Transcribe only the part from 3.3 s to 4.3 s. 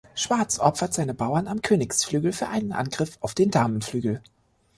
dem Damenflügel.